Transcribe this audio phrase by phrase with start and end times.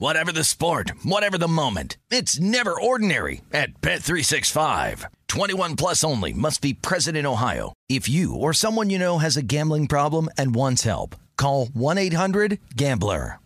[0.00, 5.06] Whatever the sport, whatever the moment, it's never ordinary at Bet365.
[5.26, 7.72] 21 plus only must be present in Ohio.
[7.88, 13.40] If you or someone you know has a gambling problem and wants help, call 1-800-GAMBLER.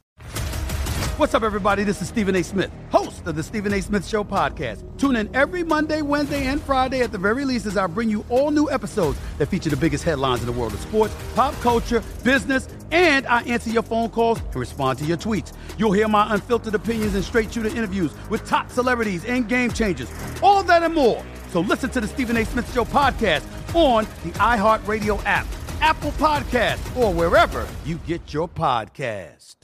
[1.16, 1.84] What's up, everybody?
[1.84, 2.42] This is Stephen A.
[2.42, 3.80] Smith, host of the Stephen A.
[3.80, 4.82] Smith Show podcast.
[4.98, 8.24] Tune in every Monday, Wednesday, and Friday at the very least as I bring you
[8.28, 12.02] all new episodes that feature the biggest headlines in the world of sports, pop culture,
[12.24, 15.52] business, and I answer your phone calls and respond to your tweets.
[15.78, 20.12] You'll hear my unfiltered opinions and straight shooter interviews with top celebrities and game changers.
[20.42, 21.24] All that and more.
[21.50, 22.44] So listen to the Stephen A.
[22.44, 25.46] Smith Show podcast on the iHeartRadio app,
[25.80, 29.56] Apple Podcast, or wherever you get your podcast.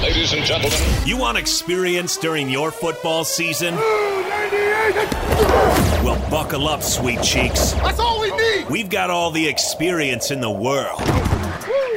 [0.00, 3.74] Ladies and gentlemen, you want experience during your football season?
[6.04, 7.72] Well, buckle up, sweet cheeks.
[7.72, 8.68] That's all we need.
[8.68, 11.00] We've got all the experience in the world.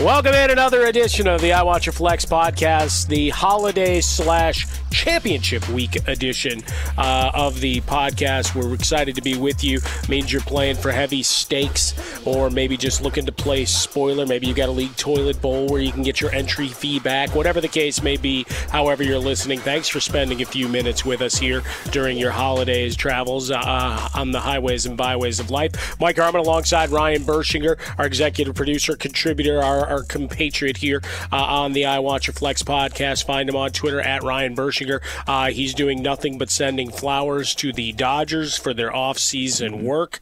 [0.00, 5.96] Welcome in another edition of the I Your Flex podcast, the holiday slash championship week
[6.08, 6.62] edition
[6.96, 8.54] uh, of the podcast.
[8.54, 9.80] We're excited to be with you.
[10.08, 11.94] Means you're playing for heavy stakes,
[12.26, 14.26] or maybe just looking to play spoiler.
[14.26, 17.34] Maybe you got a league toilet bowl where you can get your entry fee back.
[17.34, 21.22] Whatever the case may be, however you're listening, thanks for spending a few minutes with
[21.22, 25.98] us here during your holidays travels uh, on the highways and byways of life.
[26.00, 31.02] Mike Harmon alongside Ryan Burschinger, our executive producer, contributor, our, our compatriot here
[31.32, 33.24] uh, on the I Want Your Flex podcast.
[33.24, 35.00] Find him on Twitter at Ryan Burschinger.
[35.26, 40.20] Uh, he's doing nothing but sending flowers to the Dodgers for their off-season work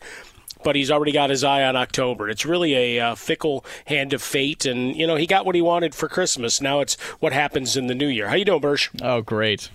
[0.64, 2.28] but he's already got his eye on October.
[2.30, 5.60] It's really a uh, fickle hand of fate, and you know he got what he
[5.60, 6.60] wanted for Christmas.
[6.60, 8.28] Now it's what happens in the new year.
[8.28, 8.88] How you doing, Bursch?
[9.02, 9.68] Oh, great.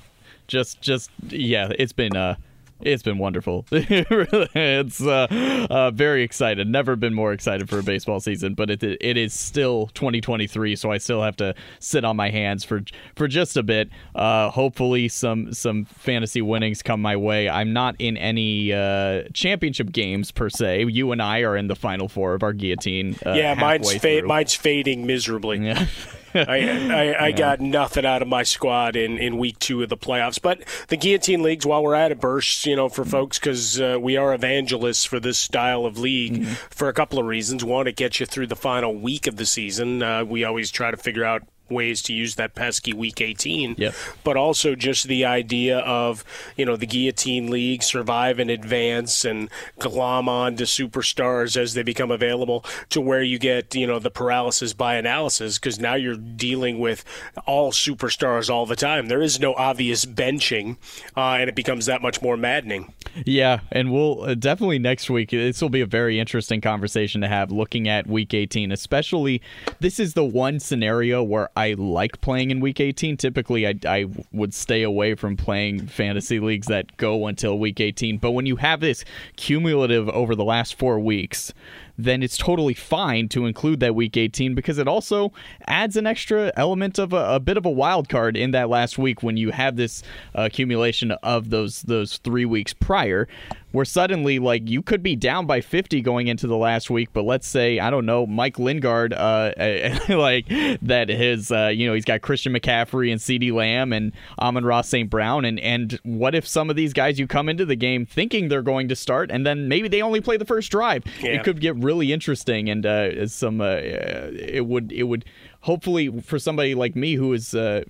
[0.47, 2.35] Just, just yeah, it's been uh,
[2.81, 3.65] it's been wonderful.
[3.71, 5.27] it's uh,
[5.69, 6.67] uh, very excited.
[6.67, 10.91] Never been more excited for a baseball season, but it it is still 2023, so
[10.91, 12.81] I still have to sit on my hands for
[13.15, 13.89] for just a bit.
[14.15, 17.49] Uh, hopefully, some some fantasy winnings come my way.
[17.49, 20.85] I'm not in any uh, championship games per se.
[20.89, 23.17] You and I are in the final four of our guillotine.
[23.25, 25.59] Uh, yeah, mine's fa- mine's fading miserably.
[25.59, 25.87] Yeah.
[26.33, 29.97] I, I, I, got nothing out of my squad in, in week two of the
[29.97, 30.41] playoffs.
[30.41, 33.97] But the guillotine leagues, while we're at it, Bursch, you know, for folks, because uh,
[33.99, 36.53] we are evangelists for this style of league mm-hmm.
[36.69, 37.63] for a couple of reasons.
[37.63, 40.03] One, it gets you through the final week of the season.
[40.03, 43.93] Uh, we always try to figure out ways to use that pesky week 18 yep.
[44.23, 46.23] but also just the idea of
[46.55, 51.83] you know the guillotine league survive and advance and glom on to superstars as they
[51.83, 56.15] become available to where you get you know the paralysis by analysis because now you're
[56.15, 57.03] dealing with
[57.45, 60.77] all superstars all the time there is no obvious benching
[61.15, 62.93] uh, and it becomes that much more maddening
[63.25, 67.27] yeah and we'll uh, definitely next week this will be a very interesting conversation to
[67.27, 69.41] have looking at week 18 especially
[69.79, 73.17] this is the one scenario where I like playing in week 18.
[73.17, 78.17] Typically, I, I would stay away from playing fantasy leagues that go until week 18.
[78.17, 79.03] But when you have this
[79.35, 81.53] cumulative over the last four weeks,
[81.97, 85.33] then it's totally fine to include that week 18 because it also
[85.67, 88.97] adds an extra element of a, a bit of a wild card in that last
[88.97, 90.01] week when you have this
[90.33, 93.27] accumulation of those those three weeks prior.
[93.71, 97.23] Where suddenly like you could be down by 50 going into the last week, but
[97.23, 99.51] let's say I don't know Mike Lingard, uh,
[100.09, 100.47] like
[100.81, 105.09] that his uh, you know he's got Christian McCaffrey and CeeDee Lamb and Amon-Ra St.
[105.09, 108.47] Brown, and and what if some of these guys you come into the game thinking
[108.49, 111.03] they're going to start, and then maybe they only play the first drive?
[111.21, 111.31] Yeah.
[111.31, 115.25] It could get really interesting, and uh, some uh, it would it would
[115.61, 117.83] hopefully for somebody like me who is uh,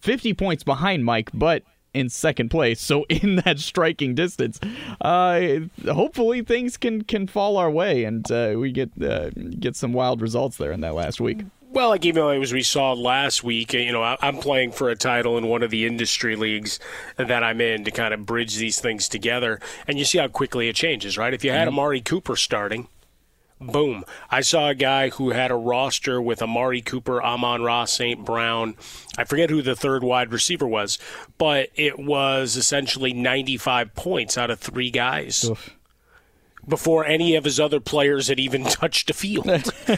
[0.00, 1.62] 50 points behind Mike, but
[1.94, 4.60] in second place, so in that striking distance,
[5.00, 9.92] uh, hopefully things can can fall our way and uh, we get uh, get some
[9.92, 11.40] wild results there in that last week.
[11.72, 15.38] Well, like even as we saw last week, you know, I'm playing for a title
[15.38, 16.80] in one of the industry leagues
[17.16, 20.68] that I'm in to kind of bridge these things together, and you see how quickly
[20.68, 21.32] it changes, right?
[21.32, 21.78] If you had mm-hmm.
[21.78, 22.88] Amari Cooper starting
[23.60, 24.04] boom.
[24.30, 28.24] I saw a guy who had a roster with Amari Cooper, Amon-Ra, St.
[28.24, 28.76] Brown.
[29.18, 30.98] I forget who the third wide receiver was,
[31.38, 35.44] but it was essentially 95 points out of three guys.
[35.48, 35.76] Oof
[36.70, 39.46] before any of his other players had even touched the field.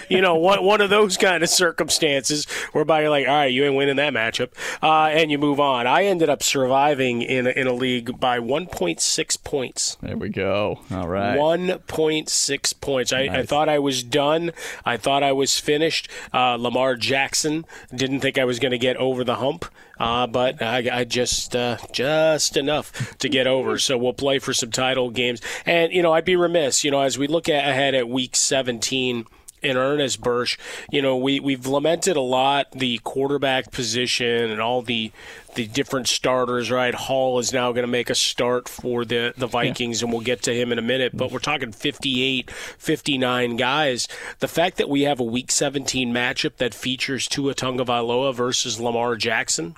[0.08, 3.64] you know, one, one of those kind of circumstances whereby you're like, all right, you
[3.64, 4.50] ain't winning that matchup,
[4.82, 5.86] uh, and you move on.
[5.86, 9.96] I ended up surviving in a, in a league by 1.6 points.
[10.00, 10.80] There we go.
[10.90, 11.38] All right.
[11.38, 13.12] 1.6 points.
[13.12, 13.36] I, nice.
[13.36, 14.52] I thought I was done.
[14.84, 16.08] I thought I was finished.
[16.32, 17.64] Uh, Lamar Jackson
[17.94, 19.66] didn't think I was going to get over the hump.
[19.98, 23.78] Uh, but I, I just uh, just enough to get over.
[23.78, 27.00] So we'll play for some title games, and you know I'd be remiss, you know,
[27.00, 29.26] as we look at, ahead at Week 17
[29.62, 30.58] in earnest, Bursch,
[30.90, 35.12] you know, we, we've lamented a lot the quarterback position and all the
[35.54, 36.94] the different starters, right?
[36.94, 40.06] Hall is now going to make a start for the, the Vikings, yeah.
[40.06, 41.14] and we'll get to him in a minute.
[41.14, 44.08] But we're talking 58, 59 guys.
[44.38, 49.14] The fact that we have a Week 17 matchup that features Tua Tagovailoa versus Lamar
[49.16, 49.76] Jackson,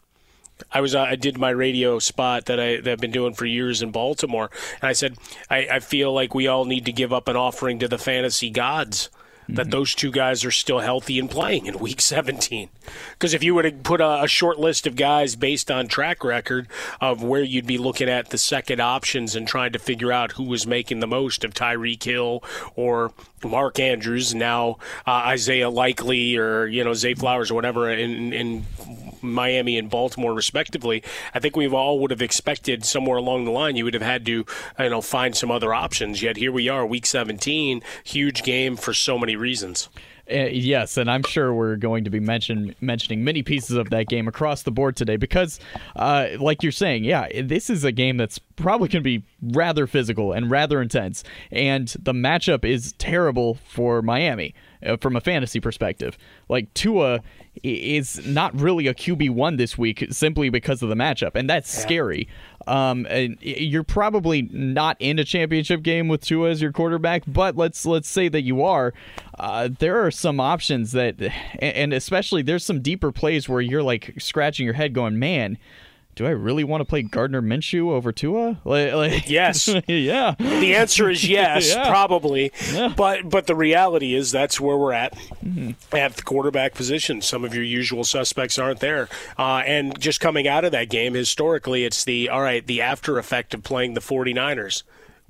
[0.72, 3.46] I was uh, I did my radio spot that I that I've been doing for
[3.46, 4.50] years in Baltimore,
[4.81, 5.16] and I said
[5.50, 8.50] I, I feel like we all need to give up an offering to the fantasy
[8.50, 9.11] gods
[9.49, 9.70] that mm-hmm.
[9.70, 12.69] those two guys are still healthy and playing in week 17.
[13.12, 16.25] Because if you were to put a, a, short list of guys based on track
[16.25, 16.66] record
[17.00, 20.44] of where you'd be looking at the second options and trying to figure out who
[20.44, 22.43] was making the most of Tyreek Hill
[22.75, 23.12] or
[23.44, 28.64] Mark Andrews, now uh, Isaiah Likely or, you know, Zay Flowers or whatever in, in
[29.23, 31.02] Miami and Baltimore, respectively,
[31.35, 34.25] I think we all would have expected somewhere along the line you would have had
[34.26, 34.44] to,
[34.79, 36.23] you know, find some other options.
[36.23, 39.88] Yet here we are, Week 17, huge game for so many reasons.
[40.31, 44.09] Uh, yes, and I'm sure we're going to be mention, mentioning many pieces of that
[44.09, 45.61] game across the board today because,
[45.97, 49.87] uh, like you're saying, yeah, this is a game that's probably going to be rather
[49.87, 54.55] physical and rather intense, and the matchup is terrible for Miami
[54.85, 56.19] uh, from a fantasy perspective.
[56.49, 57.21] Like Tua
[57.63, 61.75] is not really a QB one this week simply because of the matchup, and that's
[61.75, 61.83] yeah.
[61.83, 62.29] scary.
[62.67, 67.57] Um, and you're probably not in a championship game with Tua as your quarterback, but
[67.57, 68.95] let's let's say that you are.
[69.39, 71.17] Uh, there are some options that,
[71.59, 75.59] and especially there's some deeper plays where you're like scratching your head, going, "Man,
[76.14, 78.58] do I really want to play Gardner Minshew over Tua?
[78.64, 80.34] Like, like yes, yeah.
[80.38, 81.88] The answer is yes, yeah.
[81.88, 82.52] probably.
[82.72, 82.93] Yeah.
[82.96, 85.72] But but the reality is that's where we're at mm-hmm.
[85.96, 87.20] at the quarterback position.
[87.22, 89.08] Some of your usual suspects aren't there,
[89.38, 92.66] uh, and just coming out of that game, historically, it's the all right.
[92.66, 94.82] The after effect of playing the 49ers.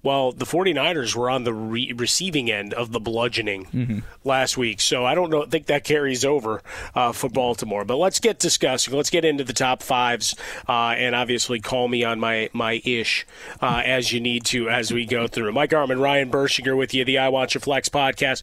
[0.05, 3.99] Well, the 49ers were on the re- receiving end of the bludgeoning mm-hmm.
[4.23, 6.62] last week, so I don't know, think that carries over
[6.95, 7.85] uh, for Baltimore.
[7.85, 8.95] But let's get discussing.
[8.95, 10.37] Let's get into the top fives,
[10.69, 13.27] uh, and obviously call me on my my ish
[13.62, 15.53] uh, as you need to as we go through.
[15.53, 18.43] Mike Harmon, Ryan Burschinger with you, the I Want Your Flex podcast.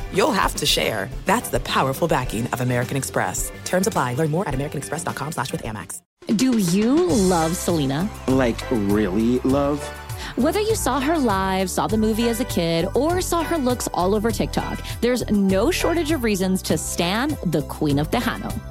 [0.13, 1.09] you'll have to share.
[1.25, 3.51] That's the powerful backing of American Express.
[3.65, 4.15] Terms apply.
[4.15, 6.01] Learn more at americanexpress.com slash with Amex.
[6.35, 8.09] Do you love Selena?
[8.27, 9.81] Like, really love?
[10.35, 13.87] Whether you saw her live, saw the movie as a kid, or saw her looks
[13.93, 18.70] all over TikTok, there's no shortage of reasons to stan the Queen of Tejano.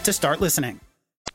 [0.03, 0.79] to start listening.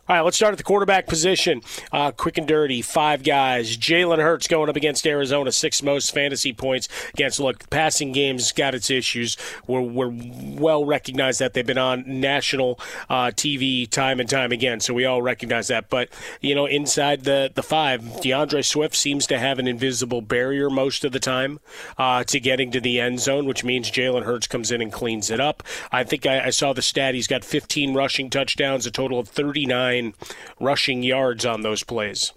[0.08, 1.62] All right, let's start at the quarterback position.
[1.90, 3.76] Uh, quick and dirty, five guys.
[3.76, 7.40] Jalen Hurts going up against Arizona, six most fantasy points against.
[7.40, 9.36] Look, passing game's got its issues.
[9.66, 12.78] We're, we're well recognized that they've been on national
[13.10, 15.90] uh, TV time and time again, so we all recognize that.
[15.90, 16.10] But
[16.40, 21.04] you know, inside the the five, D'Andre Swift seems to have an invisible barrier most
[21.04, 21.58] of the time
[21.98, 25.32] uh, to getting to the end zone, which means Jalen Hurts comes in and cleans
[25.32, 25.64] it up.
[25.90, 29.28] I think I, I saw the stat; he's got 15 rushing touchdowns, a total of
[29.28, 29.95] 39
[30.60, 32.32] rushing yards on those plays.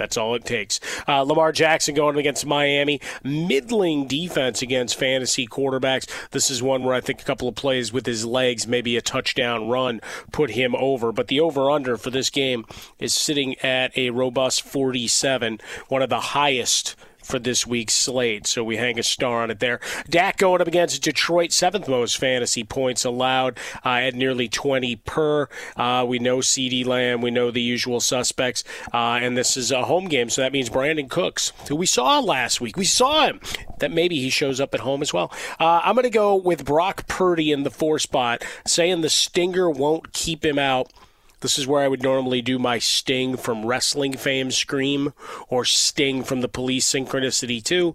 [0.00, 0.80] That's all it takes.
[1.06, 3.02] Uh, Lamar Jackson going against Miami.
[3.22, 6.08] Middling defense against fantasy quarterbacks.
[6.30, 9.02] This is one where I think a couple of plays with his legs, maybe a
[9.02, 10.00] touchdown run,
[10.32, 11.12] put him over.
[11.12, 12.64] But the over under for this game
[12.98, 16.96] is sitting at a robust 47, one of the highest
[17.30, 18.46] for this week's slate.
[18.46, 19.80] So we hang a star on it there.
[20.08, 25.48] Dak going up against Detroit, seventh most fantasy points allowed uh, at nearly 20 per.
[25.76, 29.84] Uh, we know CeeDee Lamb, we know the usual suspects, uh, and this is a
[29.84, 32.76] home game, so that means Brandin Cooks, who we saw last week.
[32.76, 33.40] We saw him.
[33.78, 35.32] That maybe he shows up at home as well.
[35.58, 39.70] Uh, I'm going to go with Brock Purdy in the four spot, saying the stinger
[39.70, 40.92] won't keep him out.
[41.40, 45.14] This is where I would normally do my Sting from wrestling fame scream
[45.48, 47.94] or Sting from the police synchronicity 2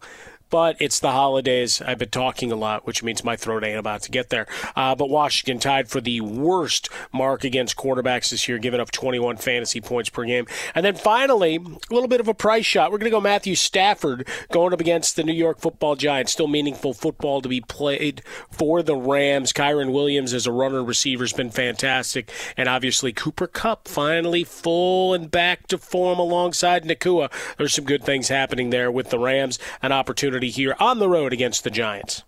[0.49, 1.81] but it's the holidays.
[1.81, 4.47] I've been talking a lot, which means my throat ain't about to get there.
[4.75, 9.37] Uh, but Washington tied for the worst mark against quarterbacks this year, giving up 21
[9.37, 10.45] fantasy points per game.
[10.73, 12.91] And then finally, a little bit of a price shot.
[12.91, 16.31] We're going to go Matthew Stafford going up against the New York football giants.
[16.31, 18.21] Still meaningful football to be played
[18.51, 19.53] for the Rams.
[19.53, 22.31] Kyren Williams as a runner receiver has been fantastic.
[22.55, 27.31] And obviously, Cooper Kupp finally full and back to form alongside Nacua.
[27.57, 29.59] There's some good things happening there with the Rams.
[29.81, 32.23] An opportunity here on the road against the Giants.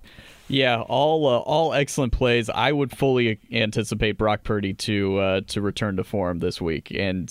[0.50, 2.50] Yeah, all uh, all excellent plays.
[2.50, 6.90] I would fully anticipate Brock Purdy to uh, to return to form this week.
[6.96, 7.30] And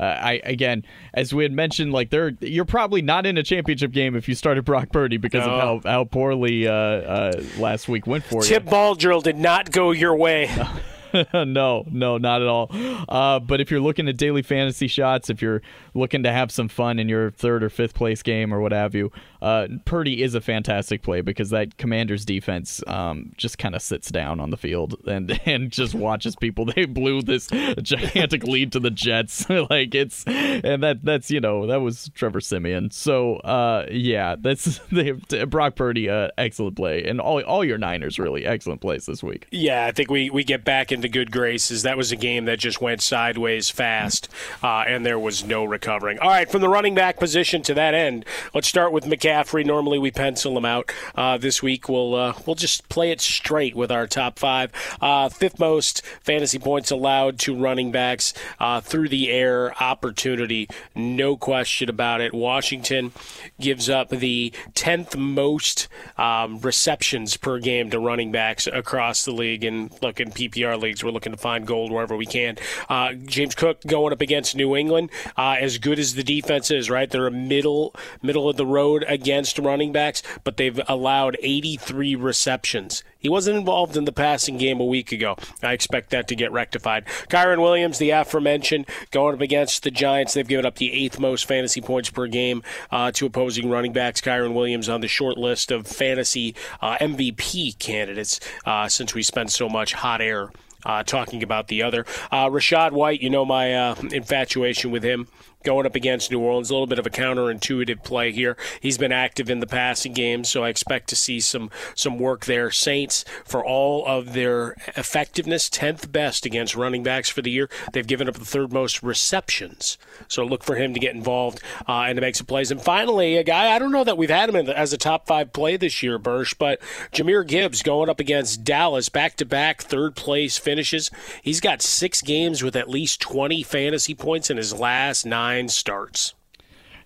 [0.00, 3.92] uh, I again, as we had mentioned, like they're you're probably not in a championship
[3.92, 5.52] game if you started Brock Purdy because No.
[5.52, 8.48] of how how poorly uh, uh, last week went for you.
[8.48, 10.50] Tip ball drill did not go your way.
[11.32, 12.68] no, no, not at all.
[13.08, 15.62] Uh, but if you're looking at daily fantasy shots, if you're
[15.94, 18.94] looking to have some fun in your third or fifth place game or what have
[18.94, 19.10] you,
[19.42, 24.10] uh, Purdy is a fantastic play because that Commanders defense um, just kind of sits
[24.10, 26.66] down on the field and and just watches people.
[26.66, 31.66] They blew this gigantic lead to the Jets, like it's and that that's you know
[31.66, 32.90] that was Trevor Siemian.
[32.90, 38.18] So uh, yeah, that's they Brock Purdy, uh, excellent play, and all all your Niners
[38.18, 39.46] really excellent plays this week.
[39.50, 41.82] Yeah, I think we, we get back into good graces.
[41.82, 44.28] That was a game that just went sideways fast,
[44.62, 46.18] uh, and there was no recovering.
[46.18, 48.24] All right, from the running back position to that end,
[48.54, 49.66] let's start with McCaffrey.
[49.66, 50.92] Normally we pencil him out.
[51.14, 54.70] Uh, this week we'll uh, we'll just play it straight with our top five.
[55.00, 61.36] Uh, fifth most fantasy points allowed to running backs uh, through the air opportunity, no
[61.36, 62.32] question about it.
[62.32, 63.12] Washington
[63.60, 69.64] gives up the tenth most um, receptions per game to running backs across the league.
[69.64, 72.56] And look, in PPR leagues, we're looking to find gold wherever we can.
[72.88, 76.88] Uh, James Cook going up against New England, uh, as good as the defense is,
[76.88, 77.10] right?
[77.10, 83.02] They're a middle middle of the road against running backs, but they've allowed 83 receptions.
[83.18, 85.36] He wasn't involved in the passing game a week ago.
[85.62, 87.06] I expect that to get rectified.
[87.28, 90.34] Kyren Williams, the aforementioned, going up against the Giants.
[90.34, 94.20] They've given up the eighth most fantasy points per game uh, to opposing running backs.
[94.20, 99.50] Kyren Williams on the short list of fantasy uh, MVP candidates uh, since we spent
[99.50, 100.50] so much hot air
[100.84, 102.06] uh, talking about the other.
[102.30, 105.26] Uh, Rachaad White, you know my uh, infatuation with him.
[105.66, 106.70] Going up against New Orleans.
[106.70, 108.56] A little bit of a counterintuitive play here.
[108.80, 112.46] He's been active in the passing game, so I expect to see some some work
[112.46, 112.70] there.
[112.70, 117.68] Saints, for all of their effectiveness, tenth best against running backs for the year.
[117.92, 122.04] They've given up the third most receptions, so look for him to get involved uh,
[122.06, 122.70] and to make some plays.
[122.70, 125.52] And finally, a guy I don't know that we've had him as a top five
[125.52, 126.80] play this year, Bursch, but
[127.12, 131.10] Jahmyr Gibbs going up against Dallas, back to back third place finishes.
[131.42, 136.34] He's got six games with at least 20 fantasy points in his last nine starts.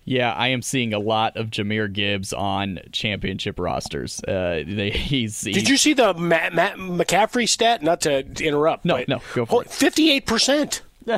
[0.03, 4.21] Yeah, I am seeing a lot of Jahmyr Gibbs on championship rosters.
[4.23, 7.83] Uh, they, he's, he's, Did you see the Matt, Matt McCaffrey stat?
[7.83, 8.85] Not to interrupt.
[8.85, 9.69] No, no, go for it.
[9.69, 10.81] Fifty-eight percent.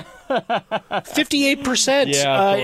[1.06, 2.16] Fifty-eight percent.
[2.16, 2.58] Uh,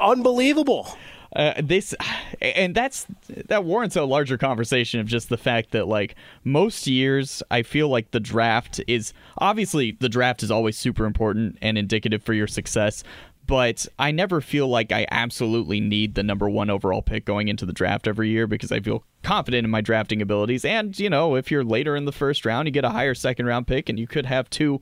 [0.00, 0.96] unbelievable.
[1.34, 1.94] Uh, this
[2.42, 3.06] and that's
[3.46, 7.88] that warrants a larger conversation of just the fact that like most years i feel
[7.88, 12.46] like the draft is obviously the draft is always super important and indicative for your
[12.46, 13.02] success
[13.46, 17.66] but I never feel like I absolutely need the number one overall pick going into
[17.66, 20.64] the draft every year because I feel confident in my drafting abilities.
[20.64, 23.46] And, you know, if you're later in the first round, you get a higher second
[23.46, 24.80] round pick and you could have two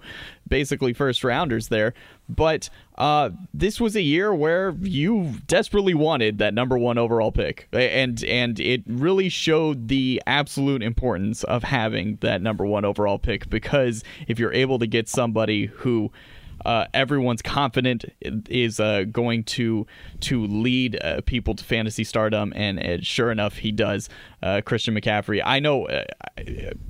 [0.49, 1.95] basically first rounders there.
[2.29, 7.67] But uh, this was a year where you desperately wanted that number one overall pick.
[7.73, 13.49] And, and it really showed the absolute importance of having that number one overall pick
[13.49, 16.12] because if you're able to get somebody who
[16.64, 19.87] uh, everyone's confident is uh, going to
[20.21, 24.09] to lead uh, people to fantasy stardom, and, and, sure enough, he does.
[24.43, 25.43] Uh, Christian McCaffrey.
[25.45, 26.05] I know uh,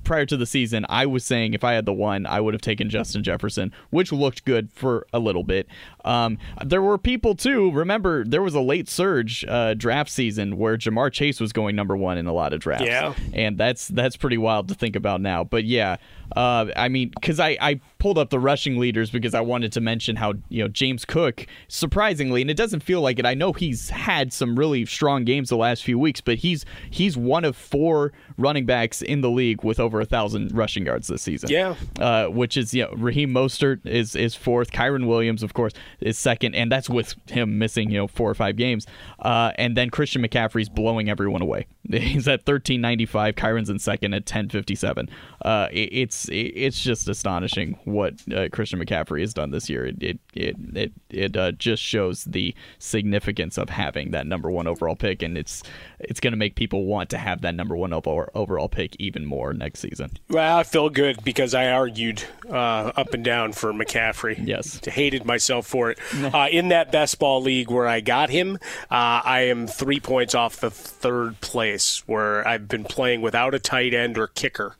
[0.04, 2.60] prior to the season, I was saying if I had the one, I would have
[2.60, 5.66] taken Justin Jefferson, which looked good for a little bit.
[6.04, 7.70] Um, there were people too.
[7.72, 11.96] Remember, there was a late surge uh, draft season where Ja'Marr Chase was going number
[11.96, 12.86] one in a lot of drafts.
[12.86, 15.44] Yeah, and that's that's pretty wild to think about now.
[15.44, 15.96] But yeah,
[16.36, 19.80] uh, I mean, because I, I pulled up the rushing leaders because I wanted to
[19.80, 23.26] mention how you know James Cook, surprisingly, and it doesn't feel like it.
[23.26, 27.16] I know he's had some really strong games the last few weeks, but he's he's
[27.16, 31.22] one of four running backs in the league with over a thousand rushing yards this
[31.22, 31.50] season.
[31.50, 35.72] Yeah, uh, which is you know Raheem Mostert is is fourth, Kyren Williams of course
[36.00, 38.86] is second, and that's with him missing you know four or five games,
[39.20, 41.66] uh, and then Christian McCaffrey's blowing everyone away.
[41.90, 43.34] He's at thirteen ninety five.
[43.36, 45.08] Kyren's in second at ten fifty seven.
[45.42, 49.86] Uh, it, it's it, it's just astonishing what uh, Christian McCaffrey has done this year.
[49.86, 54.66] It it it it, it uh, just shows the significance of having that number one
[54.66, 55.62] overall pick, and it's
[55.98, 59.52] it's going to make people want to have that number one overall pick even more
[59.52, 60.10] next season.
[60.28, 64.46] Well, I feel good because I argued uh, up and down for McCaffrey.
[64.46, 65.98] Yes, hated myself for it.
[66.30, 68.58] Uh, in that best ball league where I got him,
[68.90, 73.58] uh, I am three points off the third place where I've been playing without a
[73.58, 74.76] tight end or kicker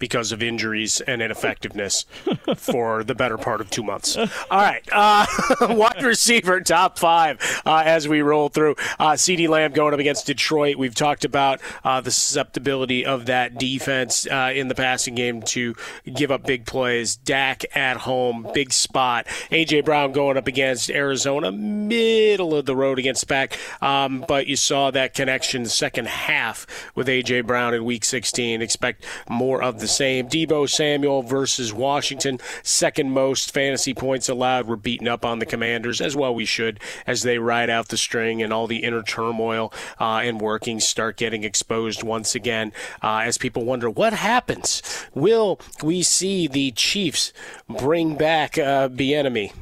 [0.00, 2.06] because of injuries and ineffectiveness
[2.56, 4.16] for the better part of two months.
[4.16, 5.26] All right, uh,
[5.60, 8.74] wide receiver top five uh, as we roll through.
[8.98, 10.76] Uh, CeeDee Lamb going up against Detroit.
[10.76, 15.76] We've talked about uh, the susceptibility of that defense uh, in the passing game to
[16.12, 17.14] give up big plays.
[17.14, 19.26] Dak at home, big spot.
[19.50, 24.56] AJ Brown going up against Arizona, middle of the road against Pack, um, but you
[24.56, 28.62] saw that connection second half with AJ Brown in Week 16.
[28.62, 30.28] Expect more of the same.
[30.28, 34.66] Deebo Samuel versus Washington, second most fantasy points allowed.
[34.66, 36.34] We're beating up on the Commanders as well.
[36.34, 40.40] We should as they ride out the string and all the inner turmoil uh, and
[40.40, 42.72] workings start getting exposed once again.
[43.02, 44.82] Uh, as people wonder what happens,
[45.14, 47.32] will we see the Chiefs
[47.68, 49.52] bring back uh, Bieniemy?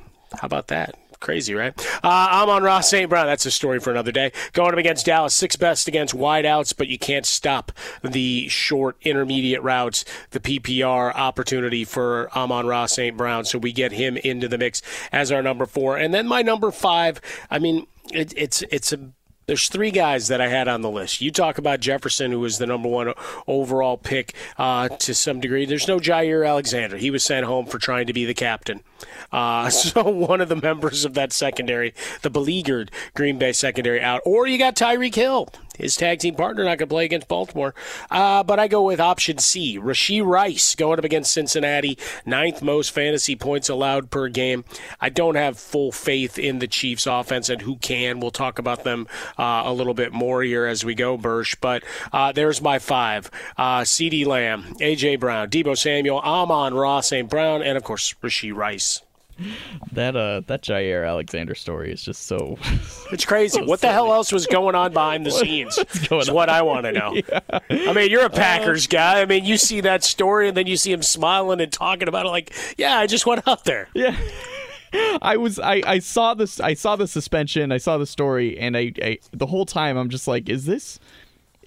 [0.41, 0.95] How about that?
[1.21, 1.75] Crazy, right?
[2.05, 3.11] Uh, Amon-Ra St.
[3.11, 3.27] Brown.
[3.27, 4.31] That's a story for another day.
[4.53, 9.63] Going up against Dallas, six best against wideouts, but you can't stop the short intermediate
[9.63, 13.17] routes, the PPR opportunity for Amon-Ra St.
[13.17, 13.45] Brown.
[13.45, 15.97] So we get him into the mix as our number four.
[15.97, 19.11] And then my number five, I mean, it, it's it's a
[19.49, 21.23] there's three guys that I had on the list.
[21.23, 23.15] You talk about Jefferson, who was the number one
[23.47, 25.65] overall pick uh, to some degree.
[25.65, 26.99] There's no Jaire Alexander.
[26.99, 28.83] He was sent home for trying to be the captain.
[29.33, 34.21] Uh, so one of the members of that secondary, the beleaguered Green Bay secondary, out.
[34.27, 35.49] Or you got Tyreek Hill
[35.79, 37.75] his tag team partner not going to play against Baltimore.
[38.11, 39.79] Uh, but I go with option C.
[39.79, 44.65] Rashee Rice going up against Cincinnati, ninth most fantasy points allowed per game.
[45.01, 48.21] I don't have full faith in the Chiefs' offense and who can.
[48.21, 49.07] We'll talk about them
[49.39, 51.55] uh, a little bit more here as we go, Bursch.
[51.61, 55.17] But uh, there's my five uh, CeeDee Lamb, A.J.
[55.17, 57.31] Brown, Deebo Samuel, Amon-Ra St.
[57.31, 59.03] Brown, and of course, Rashee Rice
[59.93, 62.59] that uh that Jaire Alexander story is just so
[63.13, 63.63] It's crazy.
[63.63, 65.79] what the hell else was going on behind the scenes?
[65.79, 67.15] Is what I want to know.
[67.29, 67.41] Yeah.
[67.91, 69.21] I mean, you're a Packers uh, guy.
[69.21, 72.27] I mean, you see that story and then you see him smiling and talking about
[72.27, 74.17] it like, "Yeah, I just went out there." Yeah.
[75.21, 78.77] I was I, I saw this I saw the suspension I saw the story and
[78.77, 80.99] I, I the whole time I'm just like is this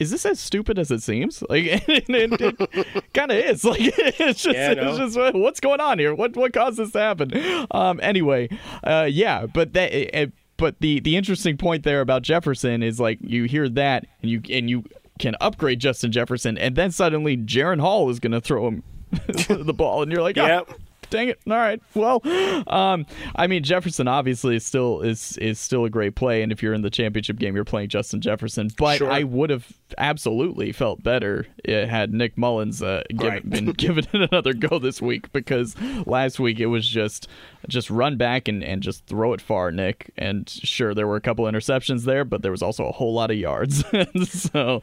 [0.02, 4.42] is this as stupid as it seems like and it kind of is like it's
[4.44, 4.90] just Yeah, no.
[4.90, 7.32] it's just what's going on here what what caused this to happen
[7.72, 8.50] um anyway
[8.84, 13.20] uh yeah but that uh, but the the interesting point there about Jefferson is like
[13.22, 14.84] you hear that and you and you
[15.20, 19.74] can upgrade Justin Jefferson and then suddenly Jaren Hall is going to throw him the
[19.76, 20.70] ball and you're like oh, Yep.
[21.12, 21.40] Dang it.
[21.48, 21.80] All right.
[21.94, 22.22] Well
[22.68, 26.42] um i mean jefferson obviously is still is is still a great play.
[26.42, 28.70] And if you're in the championship game you're playing justin jefferson.
[28.78, 29.12] But Sure.
[29.12, 33.50] i would have absolutely felt better uh, had nick mullens uh, given, Right.
[33.50, 35.76] been given it another go this week because
[36.08, 37.28] last week it was just
[37.68, 40.12] just run back and, and just throw it far nick.
[40.18, 43.30] And sure there were a couple interceptions there but there was also a whole lot
[43.32, 43.84] of yards.
[44.26, 44.80] So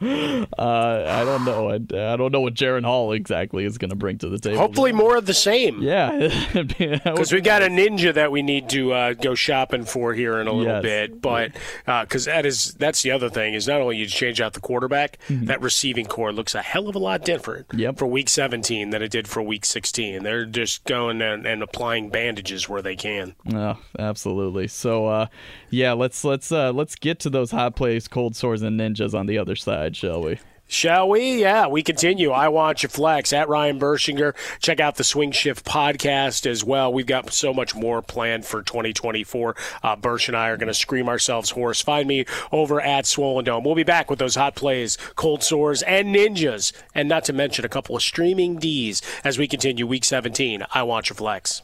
[0.57, 3.95] uh, i don't know I, I don't know what jaren hall exactly is going to
[3.95, 4.57] bring to the table.
[4.57, 5.81] Hopefully, more of the same.
[5.81, 10.39] yeah Because we got a ninja that we need to uh, go shopping for here
[10.39, 10.81] in a little Yes.
[10.83, 11.51] bit, but
[11.85, 15.17] because that is that's the other thing is not only you change out the quarterback,
[15.29, 19.09] that receiving corps looks a hell of a lot different for Week 17 than it
[19.11, 20.23] did for Week 16.
[20.23, 23.35] They're just going and, and applying bandages where they can.
[23.53, 24.67] Oh, absolutely.
[24.67, 25.27] So, uh,
[25.69, 29.25] yeah, let's let's uh, let's get to those hot plays, cold sores, and ninjas on
[29.25, 30.39] the other side, shall we?
[30.71, 31.41] Shall we?
[31.41, 32.29] Yeah, we continue.
[32.29, 34.35] I want your flex at Ryan Burschinger.
[34.59, 36.93] Check out the Swing Shift podcast as well.
[36.93, 39.55] We've got so much more planned for 2024.
[39.81, 41.81] Uh, Bursch and I are going to scream ourselves hoarse.
[41.81, 43.63] Find me over at Swollen Dome.
[43.63, 47.65] We'll be back with those hot plays, cold sores, and ninjas, and not to mention
[47.65, 50.63] a couple of streaming D's as we continue Week 17.
[50.71, 51.63] I want your flex.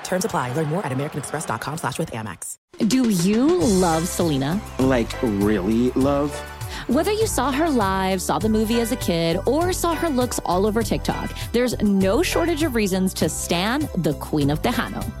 [0.11, 0.51] Terms apply.
[0.51, 2.57] Learn more at americanexpress.com slash with Amex.
[2.85, 4.59] Do you love Selena?
[4.77, 6.37] Like, really love?
[6.87, 10.37] Whether you saw her live, saw the movie as a kid, or saw her looks
[10.43, 15.20] all over TikTok, there's no shortage of reasons to stan the Queen of Tejano.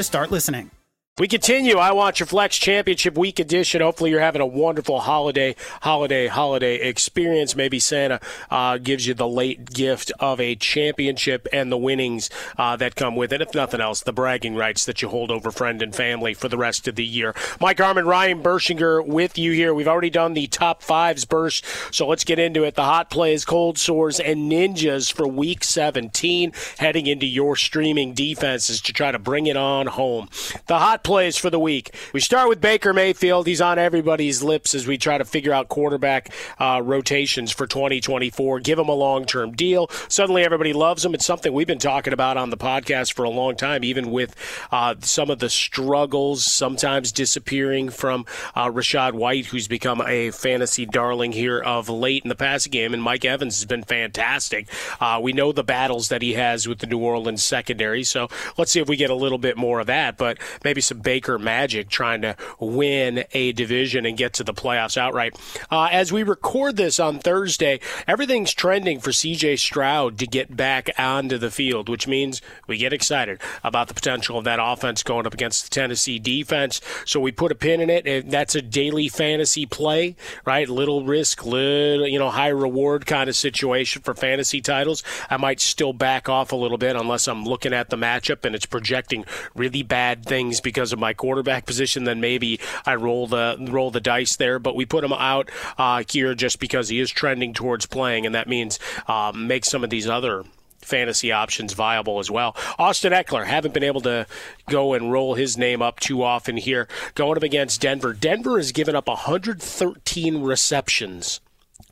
[0.00, 0.70] to start listening.
[1.20, 1.76] We continue.
[1.76, 3.82] I Watch your Flex Championship Week edition.
[3.82, 7.54] Hopefully, you're having a wonderful holiday, holiday, holiday experience.
[7.54, 12.76] Maybe Santa uh, gives you the late gift of a championship and the winnings uh,
[12.76, 13.42] that come with it.
[13.42, 16.56] If nothing else, the bragging rights that you hold over friend and family for the
[16.56, 17.34] rest of the year.
[17.60, 19.74] Mike Harmon, Ryan Burschinger with you here.
[19.74, 21.62] We've already done the top fives, Bursch.
[21.90, 22.76] So let's get into it.
[22.76, 28.80] The hot plays, cold sores, and ninjas for Week 17, heading into your streaming defenses
[28.80, 30.30] to try to bring it on home.
[30.66, 31.92] The hot plays for the week.
[32.12, 33.48] We start with Baker Mayfield.
[33.48, 38.60] He's on everybody's lips as we try to figure out quarterback uh, rotations for 2024.
[38.60, 39.88] Give him a long term deal.
[40.06, 41.12] Suddenly everybody loves him.
[41.12, 44.36] It's something we've been talking about on the podcast for a long time, even with
[44.70, 50.86] uh, some of the struggles sometimes disappearing from uh, Rachaad White, who's become a fantasy
[50.86, 52.94] darling here of late in the passing game.
[52.94, 54.68] And Mike Evans has been fantastic.
[55.00, 58.04] Uh, we know the battles that he has with the New Orleans secondary.
[58.04, 60.16] So let's see if we get a little bit more of that.
[60.16, 64.96] But maybe some Baker Magic trying to win a division and get to the playoffs
[64.96, 65.38] outright.
[65.70, 70.90] Uh, as we record this on Thursday, everything's trending for CJ Stroud to get back
[70.98, 75.26] onto the field, which means we get excited about the potential of that offense going
[75.26, 76.80] up against the Tennessee defense.
[77.04, 78.06] So we put a pin in it.
[78.06, 80.68] and That's a daily fantasy play, right?
[80.68, 85.02] Little risk, little, you know, high reward kind of situation for fantasy titles.
[85.28, 88.54] I might still back off a little bit unless I'm looking at the matchup and
[88.54, 92.04] it's projecting really bad things because of my quarterback position.
[92.04, 94.58] Then maybe I roll the roll the dice there.
[94.58, 98.34] But we put him out uh, here just because he is trending towards playing, and
[98.34, 100.44] that means um, make some of these other
[100.80, 102.56] fantasy options viable as well.
[102.78, 104.26] Austin Ekeler haven't been able to
[104.68, 106.88] go and roll his name up too often here.
[107.14, 108.12] Going up against Denver.
[108.12, 111.40] Denver has given up 113 receptions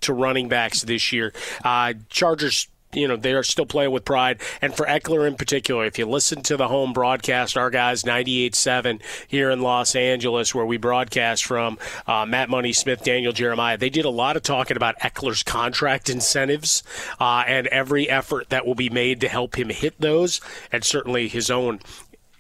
[0.01, 1.33] to running backs this year.
[1.65, 4.41] Uh, Chargers you know they are still playing with pride.
[4.61, 9.01] And for Ekeler in particular, if you listen to the home broadcast, our guys 98.7
[9.27, 13.91] here in Los Angeles, where we broadcast from, uh, Matt Money Smith, Daniel Jeremiah, they
[13.91, 16.83] did a lot of talking about Ekeler's contract incentives
[17.21, 20.41] uh, and every effort that will be made to help him hit those,
[20.73, 21.81] and certainly his own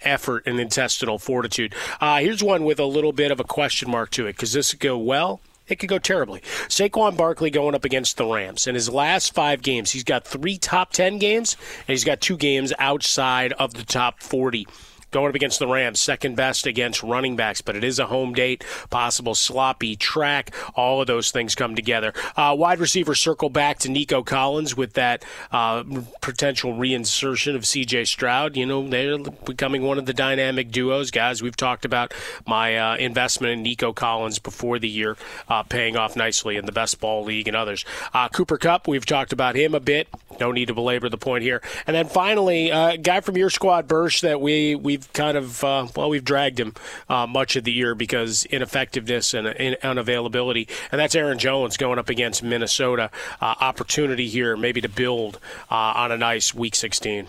[0.02, 1.74] effort and intestinal fortitude.
[2.00, 4.34] Uh, here's one with a little bit of a question mark to it.
[4.37, 5.40] Because this could go well?
[5.68, 6.40] It could go terribly.
[6.68, 8.66] Saquon Barkley going up against the Rams.
[8.66, 12.37] In his last five games, he's got three top 10 games, and he's got two
[12.37, 14.66] games outside of the top 40
[15.11, 18.35] going up against the Rams, second best against running backs, but it is a home
[18.35, 20.55] date, possible sloppy track.
[20.75, 22.12] All of those things come together.
[22.37, 25.85] Uh, wide receiver circle back to Nico Collins with that uh,
[26.21, 28.57] potential reinsertion of CJ Stroud.
[28.57, 31.11] You know, they're becoming one of the dynamic duos.
[31.11, 32.12] Guys, we've talked about
[32.47, 35.16] my uh, investment in Nico Collins before the year,
[35.49, 37.85] uh, paying off nicely in the best ball league and others.
[38.12, 40.09] Uh, Cooper Kupp, we've talked about him a bit.
[40.40, 41.62] No need to belabor the point here.
[41.87, 45.37] And then finally, a uh, guy from your squad, Bursch, that we, we we've kind
[45.37, 46.74] of uh, well we've dragged him
[47.08, 52.08] uh, much of the year because ineffectiveness and unavailability, and that's Aaron Jones going up
[52.08, 53.11] against Minnesota.
[53.40, 55.38] Uh, opportunity here, maybe to build
[55.70, 57.28] uh, on a nice Week 16.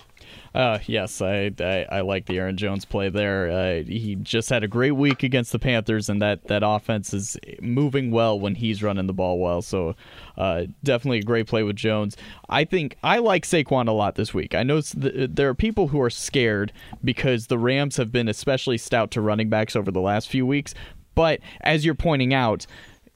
[0.53, 3.49] Uh, yes, I, I, I like the Aaron Jones play there.
[3.51, 7.37] Uh, he just had a great week against the Panthers, and that, that offense is
[7.61, 9.61] moving well when he's running the ball well.
[9.61, 9.95] So,
[10.37, 12.17] uh, definitely a great play with Jones.
[12.49, 14.55] I think I like Saquon a lot this week.
[14.55, 16.71] I know th- there are people who are scared
[17.03, 20.73] because the Rams have been especially stout to running backs over the last few weeks.
[21.15, 22.65] But as you're pointing out,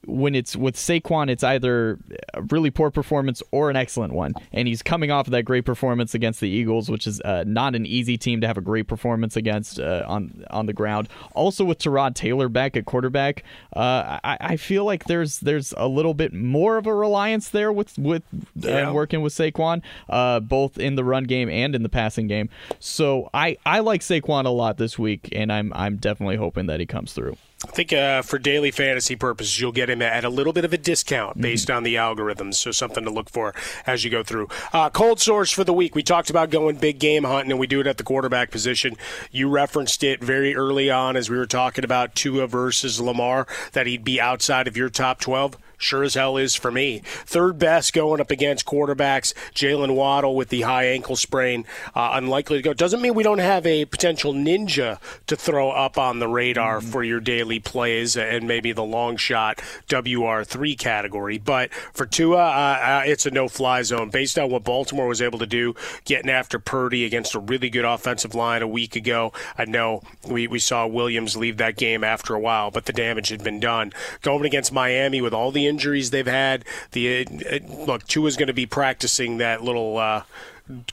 [0.06, 1.98] when it's with Saquon, it's either
[2.32, 4.34] a really poor performance or an excellent one.
[4.52, 7.74] And he's coming off of that great performance against the Eagles, which is uh, not
[7.74, 11.08] an easy team to have a great performance against uh, on on the ground.
[11.34, 15.88] Also with Tyrod Taylor back at quarterback, uh, I, I, feel like there's there's a
[15.88, 18.92] little bit more of a reliance there with with uh, yeah.
[18.92, 22.48] working with Saquon, uh, both in the run game and in the passing game.
[22.78, 26.80] So I I like Saquon a lot this week, and I'm I'm definitely hoping that
[26.80, 27.36] he comes through.
[27.64, 30.72] I think uh, for daily fantasy purposes, you'll get him at a little bit of
[30.72, 31.42] a discount mm-hmm.
[31.42, 31.78] based mm-hmm.
[31.78, 32.54] on the algorithms.
[32.54, 33.54] So something to look for
[33.86, 34.48] as you go through.
[34.72, 35.94] Uh, cold source for the week.
[35.94, 38.96] We talked about going big game hunting, and we do it at the quarterback position.
[39.32, 43.86] You referenced it very early on as we were talking about Tua versus Lamar that
[43.86, 45.58] he'd be outside of your top twelve.
[45.84, 47.02] Sure as hell is for me.
[47.04, 49.34] Third best going up against quarterbacks.
[49.54, 52.72] Jaylen Waddle with the high ankle sprain, uh, unlikely to go.
[52.72, 56.88] Doesn't mean we don't have a potential ninja to throw up on the radar mm-hmm.
[56.88, 61.36] for your daily plays and maybe the long shot WR3 category.
[61.36, 65.20] But for Tua, uh, uh, it's a no fly zone based on what Baltimore was
[65.20, 65.74] able to do
[66.06, 69.34] getting after Purdy against a really good offensive line a week ago.
[69.58, 73.28] I know we, we saw Williams leave that game after a while, but the damage
[73.28, 73.92] had been done.
[74.22, 76.64] Going against Miami with all the injuries they've had.
[76.92, 79.98] The uh, look, Tua's going to be practicing that little.
[79.98, 80.22] Uh,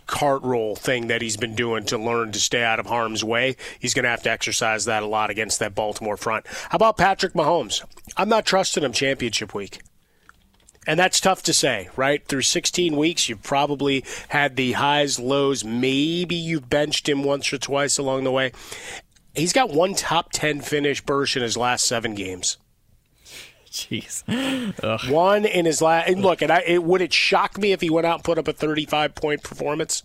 [0.05, 3.55] cart roll thing that he's been doing to learn to stay out of harm's way.
[3.79, 6.45] He's going to have to exercise that a lot against that Baltimore front.
[6.47, 7.81] How about Patrick Mahomes?
[8.17, 9.79] I'm not trusting him championship week.
[10.87, 12.25] And that's tough to say, right?
[12.27, 15.63] Through 16 weeks, you've probably had the highs, lows.
[15.63, 18.51] Maybe you've benched him once or twice along the way.
[19.35, 22.57] He's got one top 10 finish Bursch in his last seven games.
[23.71, 24.23] Jeez.
[24.83, 25.09] Ugh.
[25.09, 26.09] One in his last.
[26.09, 28.37] And look, and I it, would it shock me if he went out and put
[28.37, 30.03] up a 35 point performance?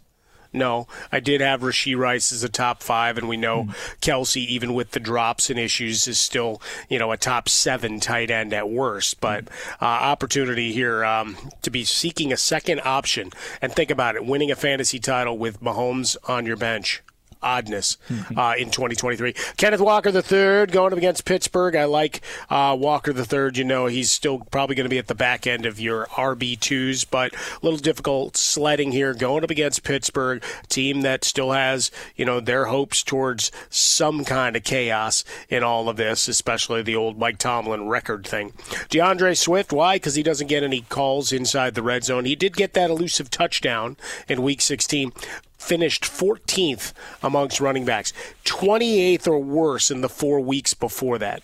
[0.53, 3.75] No, I did have Rashee Rice as a top five, and we know mm.
[4.01, 8.31] Kelce, even with the drops and issues, is still you know a top seven tight
[8.31, 9.21] end at worst.
[9.21, 9.49] But
[9.83, 14.51] uh, opportunity here um, to be seeking a second option, and think about it: winning
[14.51, 17.03] a fantasy title with Mahomes on your bench
[17.47, 17.97] oddness
[18.37, 19.33] uh, in 2023.
[19.57, 21.77] Kenneth Walker III going up against Pittsburgh.
[21.77, 23.53] I like uh, Walker III.
[23.55, 27.07] You know, he's still probably going to be at the back end of your RB2s,
[27.09, 32.25] but a little difficult sledding here going up against Pittsburgh, team that still has, you
[32.25, 37.19] know, their hopes towards some kind of chaos in all of this, especially the old
[37.19, 38.53] Mike Tomlin record thing.
[38.89, 39.97] D'Andre Swift, why?
[39.97, 42.25] Because he doesn't get any calls inside the red zone.
[42.25, 43.97] He did get that elusive touchdown
[44.29, 45.13] in week 16
[45.59, 46.93] finished 14th
[47.23, 48.13] amongst running backs,
[48.45, 51.43] 28th or worse in the four weeks before that.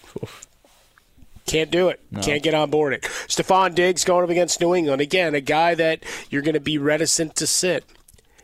[1.46, 2.00] Can't do it.
[2.10, 2.20] No.
[2.20, 3.02] Can't get on board it.
[3.02, 5.02] Stefon Diggs going up against New England.
[5.02, 7.84] Again, a guy that you're going to be reticent to sit.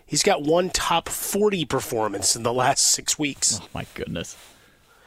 [0.04, 3.60] He's got one top 40 performance in the last six weeks.
[3.62, 4.36] Oh, my goodness.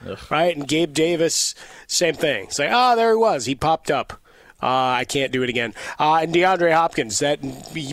[0.08, 0.18] Ugh.
[0.30, 0.56] Right?
[0.56, 1.54] And Gabe Davis,
[1.88, 2.46] same thing.
[2.46, 3.46] It's like, oh, there he was.
[3.46, 4.14] He popped up.
[4.62, 5.74] Uh, I can't do it again.
[6.00, 7.40] Uh, and DeAndre Hopkins, that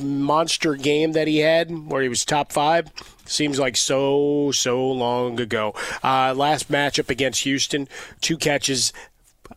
[0.03, 2.91] monster game that he had where he was top five,
[3.25, 5.75] seems like so, so long ago.
[6.03, 7.89] Uh, last matchup against Houston,
[8.21, 8.93] two catches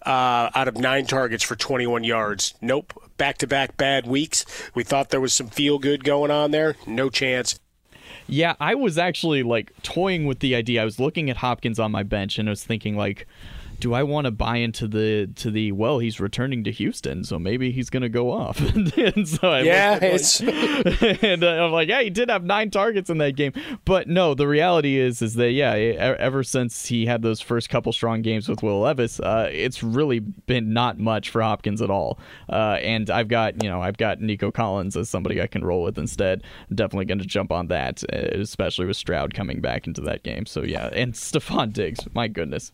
[0.05, 2.53] out of nine targets for 21 yards.
[2.61, 2.93] Nope.
[3.17, 4.45] Back to back bad weeks.
[4.73, 6.75] We thought there was some feel good going on there.
[6.87, 7.59] No chance.
[8.27, 10.81] Yeah, I was actually like toying with the idea.
[10.81, 13.27] I was looking at Hopkins on my bench and I was thinking like
[13.81, 17.39] do I want to buy into the to the well he's returning to Houston so
[17.39, 18.61] maybe he's going to go off.
[19.01, 22.69] And so I yeah like, it's and uh, I'm like yeah he did have nine
[22.69, 23.53] targets in that game.
[23.83, 27.91] But no the reality is is that yeah ever since he had those first couple
[27.93, 32.19] strong games with Will Levis uh, it's really been not much for Hopkins at all.
[32.47, 35.81] Uh, and I've got you know I've got Nico Collins as somebody I can roll
[35.81, 36.43] with instead.
[36.69, 40.23] I'm definitely going to jump on that uh, especially with Stroud coming back into that
[40.23, 40.45] game.
[40.45, 42.71] So yeah and Stefon Diggs my goodness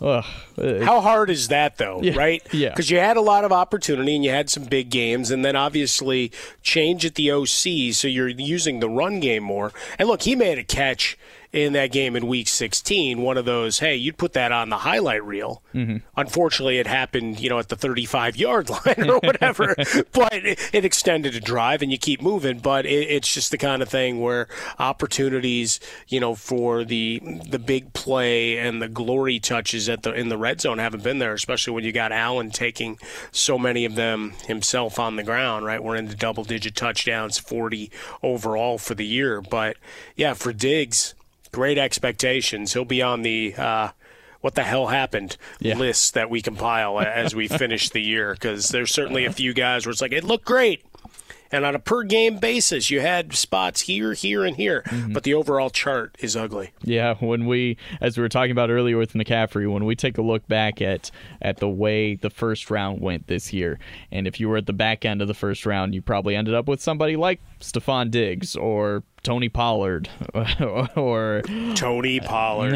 [0.00, 0.24] Ugh.
[0.58, 2.42] Uh, How hard is that, though, Yeah, right?
[2.52, 2.70] yeah.
[2.70, 5.54] Because you had a lot of opportunity and you had some big games, and then
[5.56, 9.72] obviously change at the OC, so you're using the run game more.
[9.98, 11.16] And look, he made a catch
[11.54, 14.78] in that game in week 16, one of those, hey, you'd put that on the
[14.78, 15.62] highlight reel.
[15.74, 16.02] Mhm.
[16.16, 19.74] Unfortunately, it happened, you know, at the 35 yard line or whatever,
[20.12, 22.58] but it, it extended a drive and you keep moving.
[22.58, 27.58] But it, it's just the kind of thing where opportunities, you know, for the the
[27.58, 31.34] big play and the glory touches at the in the red zone haven't been there,
[31.34, 32.98] especially when you got Allen taking
[33.32, 35.64] so many of them himself on the ground.
[35.64, 37.90] Right, we're into double digit touchdowns, 40
[38.22, 39.40] overall for the year.
[39.40, 39.76] But
[40.16, 41.14] yeah, for Diggs,
[41.54, 42.72] great expectations.
[42.72, 43.54] He'll be on the.
[43.56, 43.88] Uh,
[44.40, 45.38] what the hell happened
[45.78, 49.86] list that we compile as we finish the year because there's certainly a few guys
[49.86, 50.84] where it's like it looked great
[51.50, 55.32] and on a per game basis you had spots here here and here but the
[55.32, 59.70] overall chart is ugly Yeah, when we, as we were talking about earlier with McCaffrey,
[59.72, 63.50] when we take a look back at at the way the first round went this
[63.50, 63.78] year,
[64.12, 66.52] and if you were at the back end of the first round, you probably ended
[66.52, 70.08] up with somebody like Stefon Diggs or Tony Pollard
[70.96, 71.42] or
[71.74, 72.74] Tony Pollard.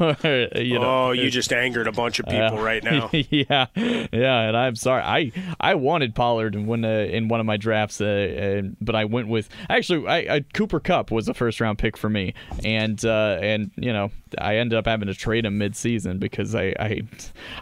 [0.00, 3.66] or, you know, oh you just angered a bunch of people Uh, right now yeah,
[3.76, 5.02] yeah, and I'm sorry.
[5.02, 8.94] I I wanted Pollard in one uh, in one of my drafts, uh, and, but
[8.96, 12.34] I went with actually I, I Cooper Kupp was a first round pick for me,
[12.64, 16.54] and uh, and you know I ended up having to trade him mid season because
[16.54, 17.02] I, I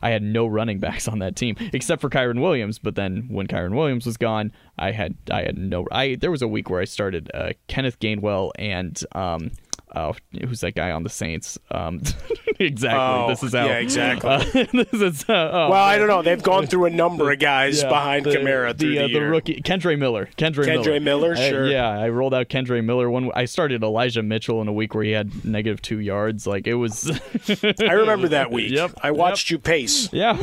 [0.01, 2.79] I had no running backs on that team except for Kyren Williams.
[2.79, 5.87] But then when Kyren Williams was gone, I had I had no.
[5.91, 9.51] I there was a week where I started uh, Kenneth Gainwell and um.
[9.97, 10.15] Oh,
[10.47, 11.59] who's that guy on the Saints?
[11.71, 12.03] Um,
[12.59, 12.99] exactly.
[13.01, 13.67] Oh, this is how.
[13.67, 14.31] yeah, exactly.
[14.31, 15.25] Uh, this is.
[15.29, 18.27] Uh, oh, well i don't know they've gone through a number of guys Yeah, behind
[18.27, 19.31] the, Kamara through the, the, uh, year.
[19.31, 20.29] rookie Kendra Miller.
[20.37, 21.67] Kendra, Kendre Miller, I- sure.
[21.69, 23.09] yeah, I rolled out Kendra Miller.
[23.11, 26.47] One, I started Elijah Mitchell in a week where he had negative two yards.
[26.47, 27.11] Like it was.
[27.81, 28.71] I remember that week.
[28.73, 28.93] Yep.
[29.03, 30.13] I watched you pace.
[30.13, 30.35] Yeah.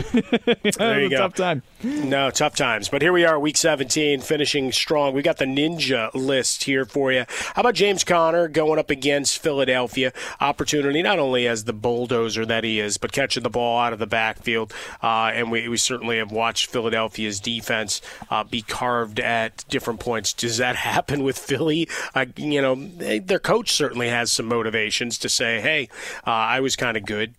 [0.77, 1.17] there you go.
[1.17, 1.61] tough time.
[1.83, 2.89] No, tough times.
[2.89, 5.13] But here we are, week 17, finishing strong.
[5.13, 7.25] We got the ninja list here for you.
[7.29, 10.11] How about James Conner going up against Philadelphia?
[10.39, 13.99] Opportunity not only as the bulldozer that he is, but catching the ball out of
[13.99, 14.73] the backfield.
[15.01, 20.33] Uh, and we, we certainly have watched Philadelphia's defense uh, be carved at different points.
[20.33, 21.87] Does that happen with Philly?
[22.13, 25.89] Uh, you know, they, their coach certainly has some motivations to say, hey,
[26.25, 27.33] uh, I was kind of good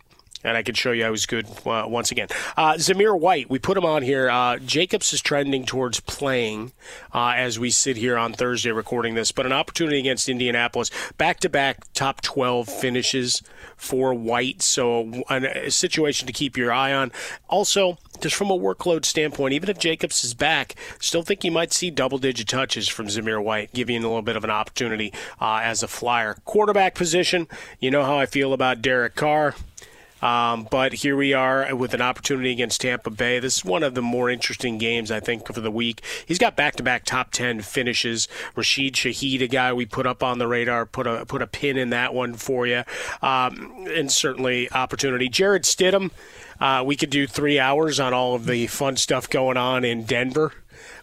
[0.46, 2.28] and I can show you I was good uh, once again.
[2.56, 4.30] Uh, Zamir White, we put him on here.
[4.30, 6.72] Uh, Jacobs is trending towards playing
[7.12, 10.90] uh, as we sit here on Thursday recording this, but an opportunity against Indianapolis.
[11.18, 13.42] Back to back top 12 finishes
[13.76, 17.10] for White, so a, a situation to keep your eye on.
[17.48, 21.72] Also, just from a workload standpoint, even if Jacobs is back, still think you might
[21.72, 25.60] see double digit touches from Zamir White, giving a little bit of an opportunity uh,
[25.62, 26.36] as a flyer.
[26.44, 27.48] Quarterback position,
[27.80, 29.54] you know how I feel about Derek Carr.
[30.26, 33.38] Um, but here we are with an opportunity against Tampa Bay.
[33.38, 36.02] This is one of the more interesting games, I think, for the week.
[36.26, 38.26] He's got back to back top 10 finishes.
[38.56, 41.78] Rashid Shaheed, a guy we put up on the radar, put a, put a pin
[41.78, 42.82] in that one for you.
[43.22, 45.28] Um, and certainly opportunity.
[45.28, 46.10] Jarrett Stidham,
[46.58, 50.06] uh, we could do three hours on all of the fun stuff going on in
[50.06, 50.52] Denver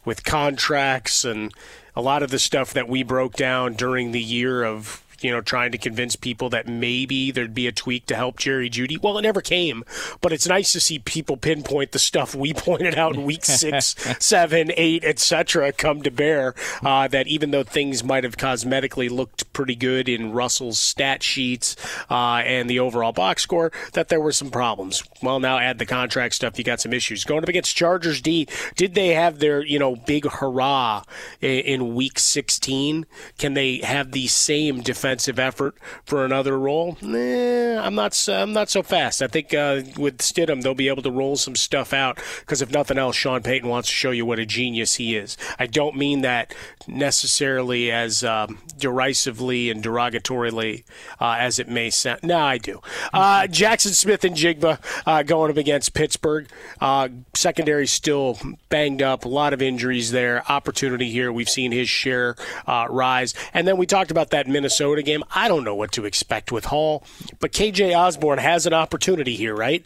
[0.04, 1.54] with contracts and
[1.96, 5.42] a lot of the stuff that we broke down during the year of you know,
[5.42, 9.02] trying to convince people that maybe there'd be a tweak to help Jerry Jeudy.
[9.02, 9.84] Well, it never came,
[10.22, 13.96] but it's nice to see people pinpoint the stuff we pointed out in week six,
[14.20, 15.72] seven, eight, etc.
[15.72, 16.54] come to bear.
[16.84, 21.76] Uh, that even though things might have cosmetically looked pretty good in Russell's stat sheets
[22.10, 25.04] uh, and the overall box score, that there were some problems.
[25.22, 27.24] Well, now add the contract stuff, you got some issues.
[27.24, 31.04] Going up against Chargers D, did they have their you know big hurrah
[31.40, 33.06] in, in week 16?
[33.38, 35.13] Can they have the same defense?
[35.40, 38.14] Effort for another role, eh, I'm not.
[38.30, 39.22] I'm not so fast.
[39.22, 42.72] I think uh, with Stidham they'll be able to roll some stuff out because if
[42.72, 45.38] nothing else, Sean Payton wants to show you what a genius he is.
[45.60, 46.54] I don't mean that
[46.88, 50.84] necessarily as um, derisively and derogatorily
[51.20, 52.22] uh, as it may sound.
[52.24, 52.82] No, I do.
[53.14, 56.48] Uh, Jaxon Smith-Njigba uh, going up against Pittsburgh.
[56.82, 58.38] Uh, secondary still
[58.70, 59.26] banged up.
[59.26, 60.44] A lot of injuries there.
[60.50, 61.32] Opportunity here.
[61.32, 62.36] We've seen his share
[62.68, 65.24] uh, rise, and then we talked about that Minnesota game.
[65.36, 67.04] I don't know what to expect with Hall,
[67.40, 69.84] but KJ Osborn has an opportunity here, right?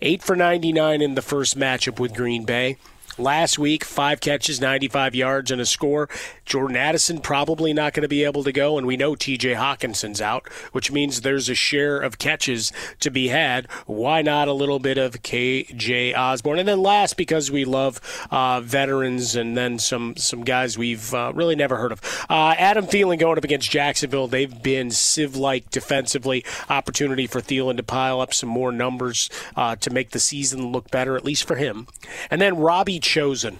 [0.00, 2.78] Eight for 99 in the first matchup with Green Bay.
[3.20, 6.08] Last week, five catches, 95 yards, and a score.
[6.46, 10.22] Jordan Addison probably not going to be able to go, and we know TJ Hockenson's
[10.22, 13.70] out, which means there's a share of catches to be had.
[13.84, 16.58] Why not a little bit of KJ Osborn?
[16.58, 18.00] And then last, because we love
[18.30, 22.00] uh, veterans and then some some guys we've uh, really never heard of.
[22.30, 24.28] Uh, Adam Thielen going up against Jacksonville.
[24.28, 26.42] They've been sieve-like defensively.
[26.70, 30.90] Opportunity for Thielen to pile up some more numbers uh, to make the season look
[30.90, 31.86] better, at least for him.
[32.30, 33.58] And then Robbie Chosen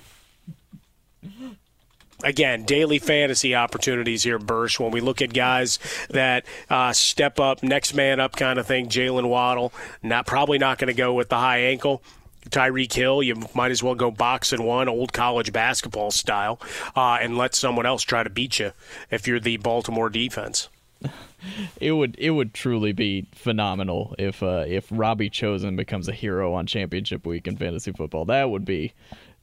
[2.23, 4.79] again, daily fantasy opportunities here, Bursch.
[4.79, 5.81] When we look at guys
[6.11, 9.73] that uh, step up, next man up kind of thing, Jaylen Waddle,
[10.05, 12.01] not probably not going to go with the high ankle.
[12.49, 16.61] Tyreek Hill, you might as well go box and one, old college basketball style,
[16.97, 18.71] uh, and let someone else try to beat you
[19.11, 20.69] if you're the Baltimore defense.
[21.81, 26.53] It would it would truly be phenomenal if uh, if Robbie Chosen becomes a hero
[26.53, 28.27] on championship week in fantasy football.
[28.27, 28.93] That would be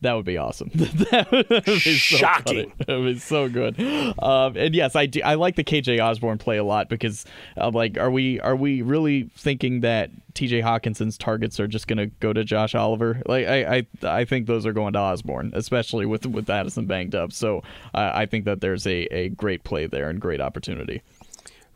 [0.01, 0.69] that would be awesome.
[0.75, 2.71] that would be Shocking.
[2.85, 3.79] So it would so good.
[3.79, 7.25] Um, and yes, I do, I like the KJ Osborn play a lot because
[7.55, 11.97] I'm like, are we are we really thinking that TJ Hockenson's targets are just going
[11.97, 13.21] to go to Josh Oliver?
[13.25, 17.15] Like I, I I think those are going to Osborn, especially with with Addison banged
[17.15, 17.33] up.
[17.33, 17.63] So
[17.95, 21.01] uh, I think that there's a, a great play there and great opportunity.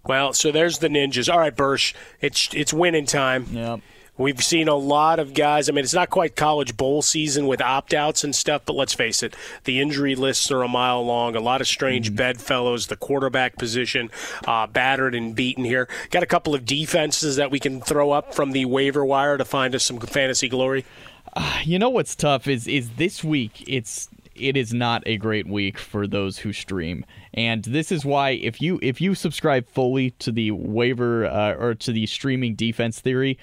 [0.05, 1.31] Well, so there's the ninjas.
[1.31, 3.47] All right, Bursch, it's it's winning time.
[3.51, 3.81] Yep.
[4.17, 5.69] We've seen a lot of guys.
[5.69, 8.93] I mean, it's not quite college bowl season with opt outs and stuff, but let's
[8.93, 11.35] face it, the injury lists are a mile long.
[11.35, 12.17] A lot of strange mm-hmm.
[12.17, 12.87] bedfellows.
[12.87, 14.11] The quarterback position
[14.45, 15.87] uh, battered and beaten here.
[16.11, 19.45] Got a couple of defenses that we can throw up from the waiver wire to
[19.45, 20.85] find us some fantasy glory.
[21.33, 23.63] Uh, you know what's tough is is this week.
[23.65, 28.31] It's it is not a great week for those who stream and this is why
[28.31, 32.99] if you if you subscribe fully to the waiver uh, or to the streaming defense
[32.99, 33.37] theory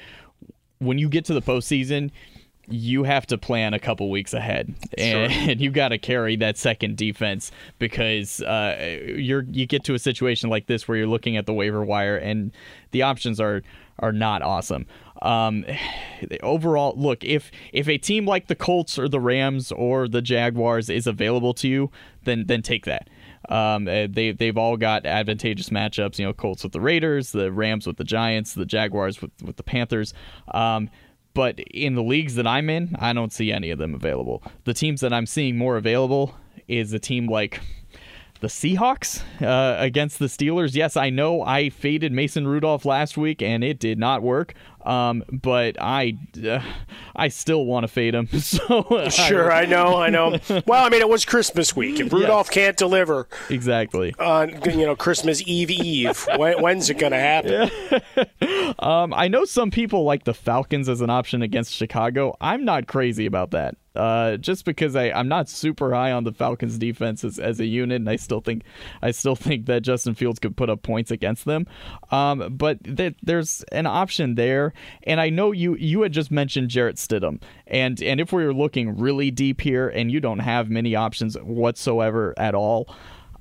[0.79, 2.11] when you get to the postseason,
[2.71, 5.41] you have to plan a couple weeks ahead, and, sure.
[5.51, 9.99] and you got to carry that second defense because uh, you're you get to a
[9.99, 12.53] situation like this where you're looking at the waiver wire and
[12.91, 13.63] the options are
[14.01, 14.87] are not awesome.
[15.23, 15.65] Um,
[16.43, 20.91] overall, look if if a team like the Colts or the Rams or the Jaguars
[20.91, 21.91] is available to you,
[22.25, 23.09] then then take that.
[23.49, 26.19] Um, eh, they they've all got advantageous matchups.
[26.19, 29.57] You know, Colts with the Raiders, the Rams with the Giants, the Jaguars with with
[29.57, 30.15] the Panthers.
[30.53, 30.91] Um,
[31.35, 34.43] but in the leagues that I'm in, I don't see any of them available.
[34.65, 36.35] The teams that I'm seeing more available
[36.67, 37.61] is a team like
[38.41, 40.75] the Seahawks uh, against the Steelers.
[40.75, 44.55] Yes, I know I faded Mason Rudolph last week and it did not work.
[44.89, 46.61] Um, but I, uh,
[47.15, 48.29] I still want to fade him.
[48.49, 50.39] So sure, I, I, know, I know.
[50.67, 52.01] Well, I mean, it was Christmas week.
[52.01, 52.55] If Rudolph yes.
[52.55, 57.71] can't deliver, exactly on you know Christmas Eve Eve, when, when's it going to happen?
[58.41, 58.73] Yeah.
[58.79, 62.37] um, I know some people like the Falcons as an option against Chicago.
[62.41, 66.33] I'm not crazy about that uh, just because I, I'm not super high on the
[66.33, 68.63] Falcons defense as, as a unit, and I still think
[69.03, 71.67] I still think that Justin Fields could put up points against them.
[72.11, 74.73] Um, but th- there's an option there,
[75.03, 78.55] and I know you you had just mentioned Jarrett Stidham, and and if we are
[78.55, 82.89] looking really deep here, and you don't have many options whatsoever at all.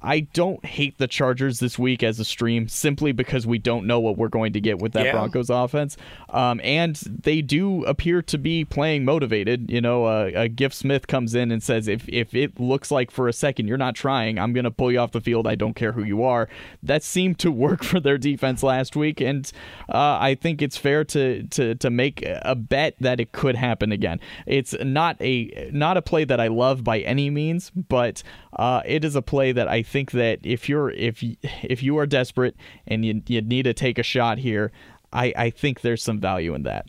[0.01, 3.99] I don't hate the Chargers this week as a stream simply because we don't know
[3.99, 5.11] what we're going to get with that Yeah.
[5.13, 5.97] Broncos offense.
[6.29, 9.71] Um, and they do appear to be playing motivated.
[9.71, 13.09] You know, uh, uh, Giff Smith comes in and says, if, if it looks like
[13.09, 15.47] for a second you're not trying, I'm going to pull you off the field.
[15.47, 16.47] I don't care who you are.
[16.83, 19.19] That seemed to work for their defense last week.
[19.19, 19.51] And
[19.89, 23.91] uh, I think it's fair to, to, to make a bet that it could happen
[23.91, 24.19] again.
[24.45, 28.21] It's not a, not a play that I love by any means, but
[28.57, 31.23] uh, it is a play that I think that if you're if
[31.63, 32.55] if you are desperate
[32.87, 34.71] and you you need to take a shot here,
[35.13, 36.87] I I think there's some value in that.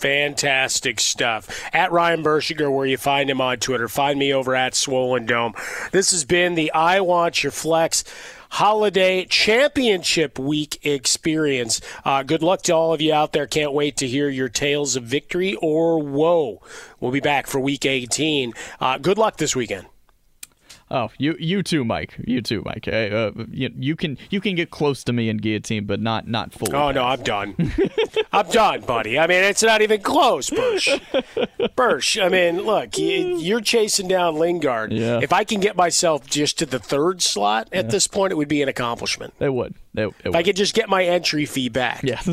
[0.00, 1.62] Fantastic stuff.
[1.74, 3.86] At Ryan Burschinger, where you find him on Twitter.
[3.86, 5.52] Find me over at Swollen Dome.
[5.92, 8.02] This has been the I Want Your Flex
[8.52, 11.82] Holiday Championship Week experience.
[12.02, 13.46] Uh, good luck to all of you out there.
[13.46, 16.62] Can't wait to hear your tales of victory or woe.
[16.98, 18.54] We'll be back for Week 18.
[18.80, 19.86] Uh, good luck this weekend.
[20.92, 22.16] Oh, you you too, Mike.
[22.26, 22.88] You too, Mike.
[22.88, 26.26] Uh, uh, you, you can you can get close to me in guillotine, but not
[26.26, 26.72] not fully.
[26.74, 27.54] Oh no, I'm done.
[28.32, 29.18] I'm done, buddy.
[29.18, 30.88] I mean, it's not even close, Bursch.
[31.76, 32.18] Bursch.
[32.18, 34.92] I mean, look, you're chasing down Lingard.
[34.92, 35.20] Yeah.
[35.22, 38.48] If I can get myself just to the third slot at this point, it would
[38.48, 39.34] be an accomplishment.
[39.38, 39.74] It would.
[39.94, 42.24] It, it If I could just get my entry fee back, Yes.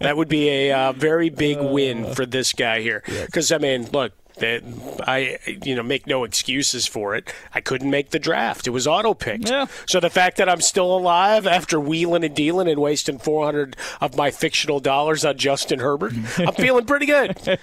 [0.00, 3.02] that would be a uh, very big win for this guy here.
[3.26, 4.12] Because I mean, look.
[4.38, 4.64] That
[5.06, 7.32] I, you know, make no excuses for it.
[7.54, 9.48] I couldn't make the draft; it was auto picked.
[9.48, 9.66] Yeah.
[9.86, 14.16] So the fact that I'm still alive after wheeling and dealing and wasting 400 of
[14.16, 17.58] my fictional dollars on Justin Herbert, I'm feeling pretty good.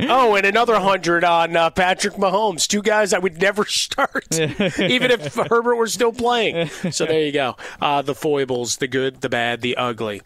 [0.00, 2.66] Oh, and another hundred on uh, Patrick Mahomes.
[2.66, 6.68] Two guys I would never start, even if Herbert were still playing.
[6.90, 7.56] So there you go.
[7.80, 10.22] Uh, the foibles, the good, the bad, the ugly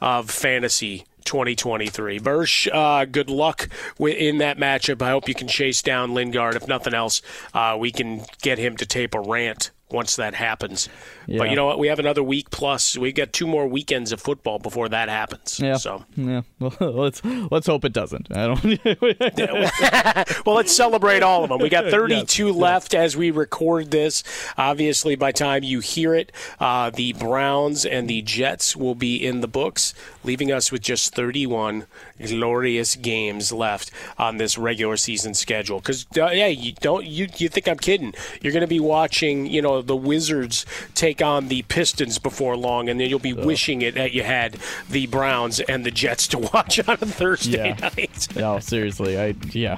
[0.00, 2.18] of fantasy 2023.
[2.18, 3.68] Bursch, uh, good luck
[4.00, 5.02] in that matchup.
[5.02, 6.56] I hope you can chase down Lingard.
[6.56, 7.20] If nothing else,
[7.52, 10.88] uh, we can get him to tape a rant once that happens.
[11.26, 11.38] Yeah.
[11.38, 11.78] But you know what?
[11.78, 12.96] We have another week plus.
[12.96, 15.60] We got two more weekends of football before that happens.
[15.60, 15.76] Yeah.
[15.76, 16.42] So, Yeah.
[16.58, 18.28] Well, let's let's hope it doesn't.
[18.34, 18.64] I don't.
[20.46, 21.60] well, let's celebrate all of them.
[21.60, 24.22] We got 32 left as we record this.
[24.56, 29.40] Obviously, by time you hear it, uh, the Browns and the Jets will be in
[29.40, 31.86] the books, leaving us with just 31
[32.24, 35.78] glorious games left on this regular season schedule.
[35.78, 38.14] Because uh, yeah, you don't you you think I'm kidding?
[38.40, 40.64] You're going to be watching, you know, the Wizards
[40.94, 44.56] take on the Pistons before long, and then you'll be wishing it that you had
[44.90, 47.90] the Browns and the Jets to watch on a Thursday Yeah.
[47.96, 48.28] night.
[48.36, 49.18] no, seriously.
[49.18, 49.76] I yeah.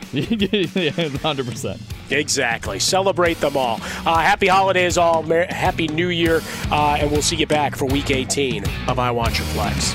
[1.18, 1.80] Hundred percent.
[2.11, 2.78] Exactly.
[2.78, 3.80] Celebrate them all.
[4.07, 5.22] Uh, happy holidays, all.
[5.22, 6.40] Mer- happy New Year.
[6.70, 9.94] Uh, and we'll see you back for week 18 of I Want Your Flex.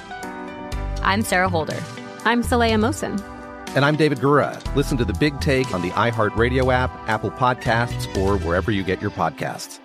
[1.03, 1.81] I'm Sarah Holder.
[2.25, 3.19] I'm Saleha Mohsin.
[3.75, 4.63] And I'm David Gura.
[4.75, 9.01] Listen to The Big Take on the iHeartRadio app, Apple Podcasts, or wherever you get
[9.01, 9.80] your podcasts.